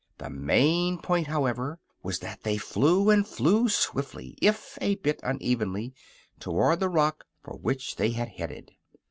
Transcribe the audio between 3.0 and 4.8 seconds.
and flew swiftly, if